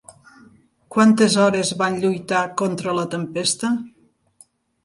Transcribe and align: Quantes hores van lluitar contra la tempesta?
Quantes 0.95 1.35
hores 1.43 1.71
van 1.83 1.99
lluitar 2.05 2.41
contra 2.63 2.97
la 3.01 3.07
tempesta? 3.15 3.73